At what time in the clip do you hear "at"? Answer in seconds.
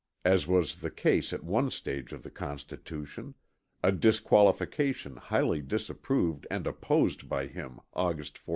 1.31-1.43